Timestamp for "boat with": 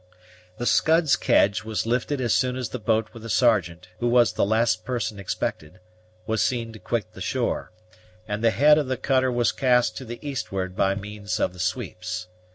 2.79-3.21